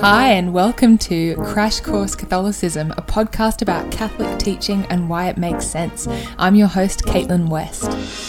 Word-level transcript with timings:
Hi, 0.00 0.32
and 0.32 0.52
welcome 0.52 0.98
to 0.98 1.34
Crash 1.36 1.80
Course 1.80 2.14
Catholicism, 2.14 2.90
a 2.92 3.02
podcast 3.02 3.62
about 3.62 3.90
Catholic 3.90 4.38
teaching 4.38 4.84
and 4.90 5.08
why 5.08 5.28
it 5.28 5.38
makes 5.38 5.66
sense. 5.66 6.06
I'm 6.38 6.54
your 6.54 6.68
host, 6.68 7.04
Caitlin 7.04 7.48
West. 7.48 8.23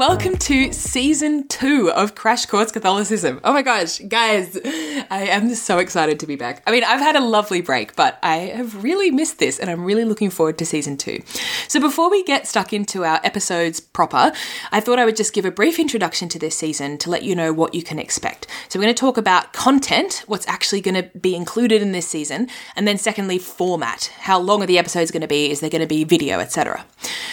Welcome 0.00 0.34
to 0.34 0.72
season 0.72 1.46
two 1.48 1.92
of 1.94 2.14
Crash 2.14 2.46
Course 2.46 2.72
Catholicism. 2.72 3.38
Oh 3.44 3.52
my 3.52 3.60
gosh, 3.60 3.98
guys, 3.98 4.56
I 4.64 5.28
am 5.30 5.54
so 5.54 5.76
excited 5.76 6.18
to 6.20 6.26
be 6.26 6.36
back. 6.36 6.62
I 6.66 6.70
mean, 6.70 6.84
I've 6.84 7.00
had 7.00 7.16
a 7.16 7.20
lovely 7.20 7.60
break, 7.60 7.94
but 7.96 8.18
I 8.22 8.36
have 8.36 8.82
really 8.82 9.10
missed 9.10 9.38
this 9.38 9.58
and 9.58 9.68
I'm 9.68 9.84
really 9.84 10.06
looking 10.06 10.30
forward 10.30 10.56
to 10.56 10.64
season 10.64 10.96
two. 10.96 11.20
So 11.68 11.80
before 11.80 12.10
we 12.10 12.24
get 12.24 12.46
stuck 12.46 12.72
into 12.72 13.04
our 13.04 13.20
episodes 13.24 13.78
proper, 13.78 14.32
I 14.72 14.80
thought 14.80 14.98
I 14.98 15.04
would 15.04 15.16
just 15.16 15.34
give 15.34 15.44
a 15.44 15.50
brief 15.50 15.78
introduction 15.78 16.30
to 16.30 16.38
this 16.38 16.56
season 16.56 16.96
to 16.96 17.10
let 17.10 17.22
you 17.22 17.36
know 17.36 17.52
what 17.52 17.74
you 17.74 17.82
can 17.82 17.98
expect. 17.98 18.46
So 18.70 18.78
we're 18.78 18.84
going 18.84 18.94
to 18.94 19.00
talk 19.00 19.18
about 19.18 19.52
content, 19.52 20.24
what's 20.26 20.48
actually 20.48 20.80
going 20.80 20.94
to 20.94 21.18
be 21.18 21.36
included 21.36 21.82
in 21.82 21.92
this 21.92 22.08
season, 22.08 22.48
and 22.74 22.88
then 22.88 22.96
secondly, 22.96 23.38
format. 23.38 24.10
How 24.20 24.38
long 24.38 24.62
are 24.62 24.66
the 24.66 24.78
episodes 24.78 25.10
going 25.10 25.20
to 25.20 25.28
be? 25.28 25.50
Is 25.50 25.60
there 25.60 25.68
going 25.68 25.82
to 25.82 25.86
be 25.86 26.04
video, 26.04 26.40
etc.? 26.40 26.86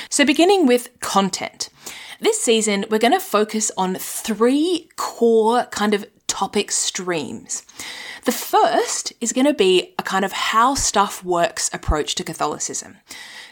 So 0.09 0.25
beginning 0.25 0.67
with 0.67 0.89
content. 0.99 1.69
This 2.19 2.41
season, 2.41 2.85
we're 2.89 2.97
going 2.97 3.13
to 3.13 3.19
focus 3.19 3.71
on 3.77 3.93
three 3.93 4.89
core 4.95 5.65
kind 5.65 5.93
of 5.93 6.03
topic 6.27 6.71
streams. 6.71 7.63
The 8.25 8.31
first 8.31 9.13
is 9.21 9.33
going 9.33 9.47
to 9.47 9.53
be 9.53 9.93
a 9.97 10.03
kind 10.03 10.25
of 10.25 10.31
how 10.31 10.75
stuff 10.75 11.23
works 11.23 11.69
approach 11.73 12.15
to 12.15 12.23
Catholicism. 12.23 12.97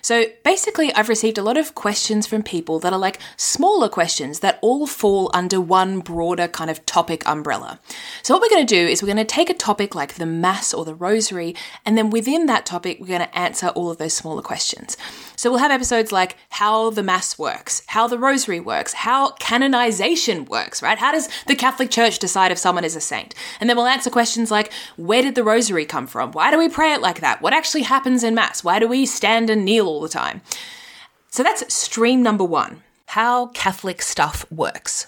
So 0.05 0.25
basically, 0.43 0.93
I've 0.93 1.09
received 1.09 1.39
a 1.39 1.41
lot 1.41 1.57
of 1.57 1.73
questions 1.73 2.27
from 2.27 2.43
people 2.43 2.77
that 2.81 2.93
are 2.93 2.99
like 2.99 3.17
smaller 3.37 3.89
questions 3.89 4.41
that 4.41 4.59
all 4.61 4.85
fall 4.85 5.31
under 5.33 5.59
one 5.59 5.97
broader 5.97 6.47
kind 6.47 6.69
of 6.69 6.85
topic 6.85 7.27
umbrella. 7.27 7.79
So, 8.21 8.35
what 8.35 8.41
we're 8.43 8.55
going 8.55 8.67
to 8.67 8.75
do 8.75 8.87
is 8.87 9.01
we're 9.01 9.07
going 9.07 9.17
to 9.17 9.25
take 9.25 9.49
a 9.49 9.55
topic 9.55 9.95
like 9.95 10.13
the 10.13 10.27
Mass 10.27 10.75
or 10.75 10.85
the 10.85 10.93
Rosary, 10.93 11.55
and 11.87 11.97
then 11.97 12.11
within 12.11 12.45
that 12.45 12.67
topic, 12.67 12.99
we're 12.99 13.07
going 13.07 13.21
to 13.21 13.35
answer 13.35 13.69
all 13.69 13.89
of 13.89 13.97
those 13.97 14.13
smaller 14.13 14.43
questions. 14.43 14.95
So, 15.37 15.49
we'll 15.49 15.57
have 15.57 15.71
episodes 15.71 16.11
like 16.11 16.37
how 16.49 16.91
the 16.91 17.01
Mass 17.01 17.39
works, 17.39 17.81
how 17.87 18.07
the 18.07 18.19
Rosary 18.19 18.59
works, 18.59 18.93
how 18.93 19.31
canonization 19.31 20.45
works, 20.45 20.83
right? 20.83 20.99
How 20.99 21.13
does 21.13 21.29
the 21.47 21.55
Catholic 21.55 21.89
Church 21.89 22.19
decide 22.19 22.51
if 22.51 22.59
someone 22.65 22.83
is 22.83 22.95
a 22.95 23.01
saint? 23.01 23.35
And 23.59 23.69
then 23.69 23.77
we'll 23.77 23.85
answer 23.85 24.09
questions 24.09 24.49
like 24.49 24.73
where 24.97 25.21
did 25.21 25.35
the 25.35 25.43
Rosary 25.43 25.85
come 25.85 26.07
from? 26.07 26.31
Why 26.31 26.49
do 26.49 26.57
we 26.57 26.67
pray 26.67 26.93
it 26.93 27.01
like 27.01 27.19
that? 27.21 27.41
What 27.43 27.53
actually 27.53 27.83
happens 27.83 28.23
in 28.23 28.33
Mass? 28.33 28.63
Why 28.63 28.79
do 28.79 28.87
we 28.87 29.05
stand 29.05 29.49
and 29.49 29.63
kneel 29.65 29.87
all 29.87 30.01
the 30.01 30.09
time. 30.09 30.41
So 31.29 31.43
that's 31.43 31.73
stream 31.73 32.21
number 32.23 32.43
one 32.43 32.81
how 33.07 33.47
Catholic 33.47 34.01
stuff 34.01 34.49
works. 34.51 35.07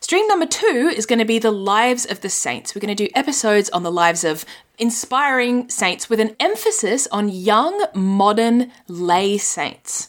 Stream 0.00 0.26
number 0.26 0.46
two 0.46 0.92
is 0.94 1.06
going 1.06 1.18
to 1.18 1.24
be 1.24 1.38
the 1.38 1.50
lives 1.50 2.06
of 2.06 2.20
the 2.20 2.28
saints. 2.28 2.74
We're 2.74 2.80
going 2.80 2.96
to 2.96 3.04
do 3.04 3.12
episodes 3.14 3.68
on 3.70 3.82
the 3.82 3.90
lives 3.90 4.24
of 4.24 4.44
inspiring 4.78 5.68
saints 5.68 6.08
with 6.08 6.18
an 6.18 6.34
emphasis 6.40 7.06
on 7.12 7.28
young, 7.28 7.84
modern 7.94 8.72
lay 8.88 9.38
saints. 9.38 10.08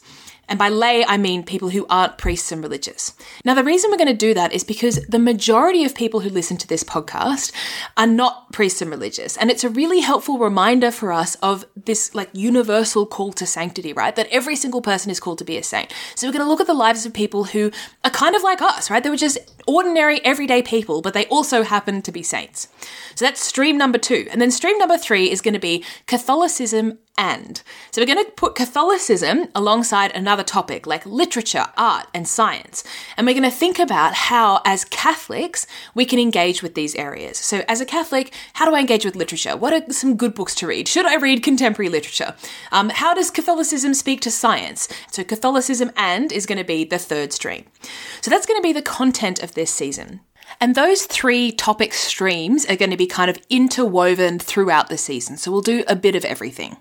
And 0.50 0.60
by 0.60 0.70
lay, 0.70 1.06
I 1.06 1.18
mean 1.18 1.44
people 1.44 1.70
who 1.70 1.86
aren't 1.90 2.18
priests 2.18 2.52
and 2.52 2.62
religious. 2.62 3.14
Now, 3.46 3.54
the 3.54 3.64
reason 3.64 3.90
we're 3.90 3.98
going 3.98 4.08
to 4.08 4.14
do 4.14 4.34
that 4.34 4.52
is 4.52 4.64
because 4.64 4.98
the 5.08 5.20
majority 5.20 5.86
of 5.86 5.96
people 5.96 6.20
who 6.20 6.30
listen 6.30 6.58
to 6.58 6.68
this 6.68 6.84
podcast 6.84 7.54
are 7.96 8.08
not 8.08 8.52
priests 8.52 8.82
and 8.82 8.92
religious. 8.92 9.38
And 9.38 9.50
it's 9.50 9.64
a 9.64 9.70
really 9.70 10.02
helpful 10.02 10.38
reminder 10.38 10.92
for 10.92 11.14
us 11.14 11.36
of 11.36 11.66
this 11.76 12.14
like 12.14 12.30
universal 12.34 13.06
call 13.06 13.32
to 13.34 13.46
sanctity, 13.46 13.94
right? 13.94 14.16
That 14.16 14.28
every 14.32 14.56
single 14.56 14.82
person 14.82 15.12
is 15.12 15.20
called 15.20 15.38
to 15.38 15.46
be 15.46 15.58
a 15.58 15.64
saint. 15.64 15.94
So 16.16 16.28
we're 16.28 16.34
going 16.34 16.46
to 16.46 16.50
look 16.50 16.62
at 16.62 16.68
the 16.68 16.74
lives 16.74 17.06
of 17.06 17.14
people 17.14 17.46
who 17.46 17.72
are 18.04 18.12
kind 18.12 18.36
of 18.36 18.44
like 18.44 18.62
us, 18.62 18.92
right? 18.92 19.02
They 19.02 19.10
were 19.10 19.16
just 19.16 19.38
ordinary, 19.66 20.24
everyday 20.26 20.62
people, 20.62 21.02
but 21.02 21.14
they 21.14 21.26
also 21.28 21.64
happen 21.64 22.02
to 22.02 22.12
be 22.12 22.22
saints. 22.22 22.68
So 23.16 23.26
that's 23.26 23.42
stream 23.42 23.78
number 23.78 23.98
two. 23.98 24.28
And 24.30 24.42
then 24.42 24.52
stream 24.52 24.78
number 24.78 24.98
three 24.98 25.32
is 25.32 25.42
going 25.42 25.53
to 25.53 25.59
be 25.59 25.86
Catholicism 26.06 27.00
and. 27.18 27.62
So 27.91 28.01
we're 28.01 28.07
going 28.07 28.25
to 28.25 28.31
put 28.31 28.56
Catholicism 28.56 29.47
alongside 29.53 30.12
another 30.16 30.44
topic 30.44 30.88
like 30.88 31.06
literature, 31.06 31.68
art, 31.78 32.07
and 32.13 32.28
science. 32.28 32.84
And 33.16 33.28
we're 33.28 33.34
going 33.34 33.44
to 33.44 33.56
think 33.56 33.79
about 33.79 34.13
how, 34.13 34.62
as 34.66 34.85
Catholics, 34.85 35.68
we 35.94 36.06
can 36.06 36.19
engage 36.19 36.63
with 36.63 36.73
these 36.73 36.96
areas. 36.96 37.38
So, 37.38 37.63
as 37.68 37.81
a 37.81 37.85
Catholic, 37.85 38.34
how 38.53 38.66
do 38.66 38.75
I 38.75 38.79
engage 38.79 39.06
with 39.06 39.16
literature? 39.16 39.56
What 39.56 39.73
are 39.73 39.91
some 39.91 40.18
good 40.18 40.34
books 40.34 40.56
to 40.56 40.68
read? 40.68 40.88
Should 40.88 41.06
I 41.06 41.16
read 41.16 41.44
contemporary 41.44 41.90
literature? 41.90 42.35
Um, 42.72 42.90
how 42.90 43.13
does 43.13 43.29
Catholicism 43.29 43.94
speak 43.94 44.22
to 44.22 44.31
science? 44.31 44.88
So, 45.12 45.23
Catholicism 45.23 45.91
and 45.96 46.31
is 46.31 46.46
going 46.46 46.57
to 46.57 46.63
be 46.63 46.84
the 46.84 47.00
third 47.00 47.31
stream. 47.31 47.66
So, 48.22 48.31
that's 48.31 48.46
going 48.46 48.59
to 48.59 48.63
be 48.63 48.73
the 48.73 48.81
content 48.81 49.44
of 49.44 49.53
this 49.53 49.72
season. 49.72 50.22
And 50.59 50.75
those 50.75 51.03
three 51.06 51.52
topic 51.52 51.94
streams 51.94 52.66
are 52.66 52.75
going 52.75 52.91
to 52.91 52.97
be 52.97 53.07
kind 53.07 53.29
of 53.29 53.40
interwoven 53.50 54.40
throughout 54.40 54.90
the 54.90 54.97
season. 54.97 55.38
So 55.38 55.52
we'll 55.52 55.62
do 55.62 55.84
a 55.88 55.96
bit 55.96 56.16
of 56.16 56.25
everything. 56.25 56.78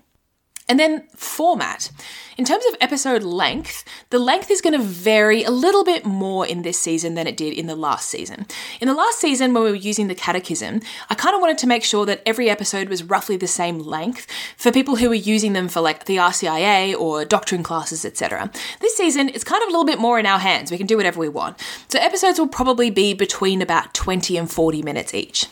And 0.69 0.79
then 0.79 1.07
format. 1.15 1.91
In 2.37 2.45
terms 2.45 2.65
of 2.65 2.75
episode 2.81 3.21
length, 3.21 3.83
the 4.09 4.17
length 4.17 4.49
is 4.49 4.61
going 4.61 4.73
to 4.73 4.83
vary 4.83 5.43
a 5.43 5.51
little 5.51 5.83
bit 5.83 6.05
more 6.05 6.47
in 6.47 6.63
this 6.63 6.79
season 6.79 7.13
than 7.13 7.27
it 7.27 7.37
did 7.37 7.53
in 7.53 7.67
the 7.67 7.75
last 7.75 8.09
season. 8.09 8.47
In 8.81 8.87
the 8.87 8.93
last 8.93 9.19
season, 9.19 9.53
when 9.53 9.63
we 9.63 9.69
were 9.69 9.75
using 9.75 10.07
the 10.07 10.15
catechism, 10.15 10.81
I 11.09 11.15
kind 11.15 11.35
of 11.35 11.41
wanted 11.41 11.59
to 11.59 11.67
make 11.67 11.83
sure 11.83 12.05
that 12.05 12.23
every 12.25 12.49
episode 12.49 12.89
was 12.89 13.03
roughly 13.03 13.37
the 13.37 13.45
same 13.45 13.79
length 13.79 14.25
for 14.57 14.71
people 14.71 14.95
who 14.95 15.09
were 15.09 15.15
using 15.15 15.53
them 15.53 15.67
for 15.67 15.81
like 15.81 16.05
the 16.05 16.17
RCIA 16.17 16.95
or 16.97 17.25
doctrine 17.25 17.61
classes, 17.61 18.03
etc. 18.03 18.49
This 18.79 18.95
season, 18.95 19.29
it's 19.29 19.43
kind 19.43 19.61
of 19.61 19.67
a 19.67 19.71
little 19.71 19.85
bit 19.85 19.99
more 19.99 20.17
in 20.17 20.25
our 20.25 20.39
hands. 20.39 20.71
We 20.71 20.77
can 20.77 20.87
do 20.87 20.97
whatever 20.97 21.19
we 21.19 21.29
want. 21.29 21.59
So 21.89 21.99
episodes 21.99 22.39
will 22.39 22.47
probably 22.47 22.89
be 22.89 23.13
between 23.13 23.61
about 23.61 23.93
20 23.93 24.37
and 24.37 24.51
40 24.51 24.81
minutes 24.81 25.13
each. 25.13 25.45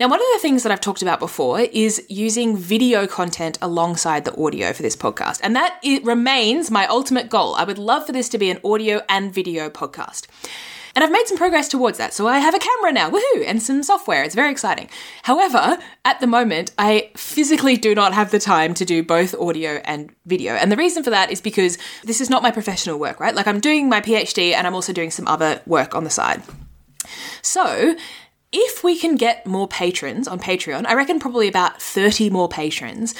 Now, 0.00 0.08
one 0.08 0.20
of 0.20 0.26
the 0.34 0.38
things 0.40 0.62
that 0.62 0.72
I've 0.72 0.80
talked 0.80 1.02
about 1.02 1.18
before 1.18 1.60
is 1.60 2.04
using 2.08 2.56
video 2.56 3.06
content 3.06 3.58
alongside 3.60 4.24
the 4.24 4.40
audio 4.40 4.72
for 4.72 4.82
this 4.82 4.96
podcast, 4.96 5.40
and 5.42 5.56
that 5.56 5.80
remains 6.02 6.70
my 6.70 6.86
ultimate 6.86 7.28
goal. 7.28 7.54
I 7.54 7.64
would 7.64 7.78
love 7.78 8.06
for 8.06 8.12
this 8.12 8.28
to 8.30 8.38
be 8.38 8.50
an 8.50 8.60
audio 8.64 9.02
and 9.08 9.32
video 9.32 9.68
podcast. 9.70 10.26
And 10.94 11.04
I've 11.04 11.12
made 11.12 11.28
some 11.28 11.38
progress 11.38 11.68
towards 11.68 11.98
that. 11.98 12.12
So 12.12 12.26
I 12.26 12.38
have 12.40 12.56
a 12.56 12.58
camera 12.58 12.90
now, 12.90 13.08
woohoo, 13.08 13.44
and 13.46 13.62
some 13.62 13.84
software. 13.84 14.24
It's 14.24 14.34
very 14.34 14.50
exciting. 14.50 14.88
However, 15.22 15.78
at 16.04 16.18
the 16.18 16.26
moment, 16.26 16.72
I 16.76 17.10
physically 17.14 17.76
do 17.76 17.94
not 17.94 18.14
have 18.14 18.32
the 18.32 18.40
time 18.40 18.74
to 18.74 18.84
do 18.84 19.04
both 19.04 19.32
audio 19.34 19.80
and 19.84 20.10
video. 20.26 20.54
And 20.54 20.72
the 20.72 20.76
reason 20.76 21.04
for 21.04 21.10
that 21.10 21.30
is 21.30 21.40
because 21.40 21.78
this 22.02 22.20
is 22.20 22.30
not 22.30 22.42
my 22.42 22.50
professional 22.50 22.98
work, 22.98 23.20
right? 23.20 23.32
Like 23.32 23.46
I'm 23.46 23.60
doing 23.60 23.88
my 23.88 24.00
PhD 24.00 24.52
and 24.54 24.66
I'm 24.66 24.74
also 24.74 24.92
doing 24.92 25.12
some 25.12 25.28
other 25.28 25.62
work 25.66 25.94
on 25.94 26.02
the 26.02 26.10
side. 26.10 26.42
So, 27.42 27.94
if 28.52 28.82
we 28.82 28.98
can 28.98 29.16
get 29.16 29.46
more 29.46 29.68
patrons 29.68 30.26
on 30.26 30.38
Patreon, 30.38 30.86
I 30.86 30.94
reckon 30.94 31.20
probably 31.20 31.48
about 31.48 31.80
30 31.82 32.30
more 32.30 32.48
patrons, 32.48 33.14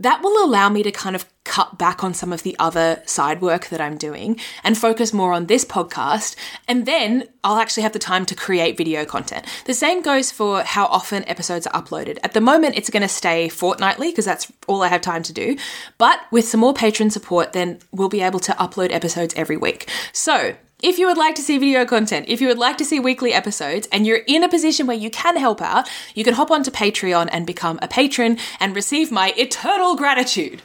that 0.00 0.22
will 0.22 0.42
allow 0.42 0.70
me 0.70 0.82
to 0.82 0.90
kind 0.90 1.14
of 1.14 1.26
cut 1.44 1.76
back 1.76 2.02
on 2.02 2.14
some 2.14 2.32
of 2.32 2.42
the 2.42 2.56
other 2.58 3.02
side 3.04 3.42
work 3.42 3.68
that 3.68 3.82
I'm 3.82 3.98
doing 3.98 4.40
and 4.64 4.76
focus 4.76 5.12
more 5.12 5.34
on 5.34 5.46
this 5.46 5.62
podcast. 5.62 6.36
And 6.66 6.86
then 6.86 7.28
I'll 7.44 7.58
actually 7.58 7.82
have 7.82 7.92
the 7.92 7.98
time 7.98 8.24
to 8.26 8.34
create 8.34 8.78
video 8.78 9.04
content. 9.04 9.44
The 9.66 9.74
same 9.74 10.00
goes 10.00 10.30
for 10.30 10.62
how 10.62 10.86
often 10.86 11.28
episodes 11.28 11.66
are 11.66 11.82
uploaded. 11.82 12.18
At 12.22 12.32
the 12.32 12.40
moment, 12.40 12.78
it's 12.78 12.88
going 12.88 13.02
to 13.02 13.08
stay 13.08 13.50
fortnightly 13.50 14.10
because 14.10 14.24
that's 14.24 14.50
all 14.66 14.82
I 14.82 14.88
have 14.88 15.02
time 15.02 15.22
to 15.24 15.34
do. 15.34 15.58
But 15.98 16.20
with 16.30 16.48
some 16.48 16.60
more 16.60 16.72
patron 16.72 17.10
support, 17.10 17.52
then 17.52 17.78
we'll 17.92 18.08
be 18.08 18.22
able 18.22 18.40
to 18.40 18.52
upload 18.52 18.92
episodes 18.92 19.34
every 19.36 19.58
week. 19.58 19.90
So 20.12 20.54
if 20.82 20.98
you 20.98 21.06
would 21.06 21.18
like 21.18 21.34
to 21.36 21.42
see 21.42 21.58
video 21.58 21.84
content, 21.84 22.26
if 22.28 22.40
you 22.40 22.48
would 22.48 22.58
like 22.58 22.78
to 22.78 22.84
see 22.84 23.00
weekly 23.00 23.32
episodes, 23.32 23.88
and 23.92 24.06
you're 24.06 24.22
in 24.26 24.42
a 24.42 24.48
position 24.48 24.86
where 24.86 24.96
you 24.96 25.10
can 25.10 25.36
help 25.36 25.60
out, 25.60 25.88
you 26.14 26.24
can 26.24 26.34
hop 26.34 26.50
onto 26.50 26.70
Patreon 26.70 27.28
and 27.32 27.46
become 27.46 27.78
a 27.82 27.88
patron 27.88 28.38
and 28.58 28.74
receive 28.74 29.10
my 29.10 29.34
eternal 29.36 29.96
gratitude. 29.96 30.62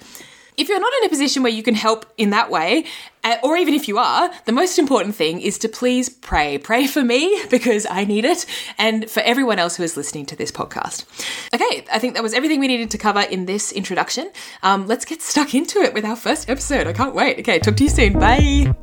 If 0.58 0.70
you're 0.70 0.80
not 0.80 0.94
in 1.02 1.08
a 1.08 1.10
position 1.10 1.44
where 1.44 1.52
you 1.52 1.64
can 1.64 1.76
help 1.76 2.06
in 2.18 2.30
that 2.30 2.50
way, 2.50 2.86
uh, 3.26 3.36
or 3.44 3.58
even 3.58 3.74
if 3.74 3.90
you 3.90 3.98
are, 3.98 4.32
the 4.46 4.54
most 4.54 4.80
important 4.80 5.16
thing 5.16 5.42
is 5.42 5.58
to 5.60 5.68
please 5.68 6.08
pray. 6.08 6.58
Pray 6.58 6.88
for 6.88 7.04
me 7.04 7.42
because 7.50 7.86
I 7.90 8.06
need 8.06 8.24
it 8.24 8.46
and 8.78 9.10
for 9.10 9.20
everyone 9.22 9.60
else 9.60 9.76
who 9.76 9.84
is 9.84 9.98
listening 9.98 10.26
to 10.28 10.36
this 10.36 10.52
podcast. 10.52 11.04
Okay, 11.54 11.86
I 11.92 12.00
think 12.00 12.14
that 12.14 12.24
was 12.24 12.34
everything 12.34 12.60
we 12.62 12.68
needed 12.68 12.92
to 12.92 12.98
cover 12.98 13.22
in 13.22 13.48
this 13.48 13.74
introduction. 13.74 14.32
Um, 14.64 14.88
let's 14.88 15.04
get 15.04 15.22
stuck 15.22 15.54
into 15.54 15.80
it 15.80 15.94
with 15.94 16.06
our 16.06 16.16
first 16.16 16.50
episode. 16.50 16.88
I 16.88 16.94
can't 16.94 17.14
wait. 17.14 17.40
Okay, 17.40 17.60
talk 17.60 17.76
to 17.76 17.84
you 17.84 17.90
soon. 17.90 18.14
Bye. 18.14 18.74